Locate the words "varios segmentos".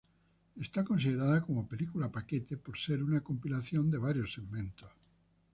3.99-4.89